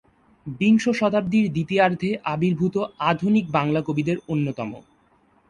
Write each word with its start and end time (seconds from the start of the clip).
বিংশ 0.45 0.83
শতাব্দীর 0.99 1.45
দ্বিতীয়ার্ধে 1.51 2.09
আবির্ভূত 2.25 2.75
আধুনিক 3.09 3.45
বাংলা 3.51 3.81
কবিদের 3.87 4.17
অন্যতম। 4.27 4.71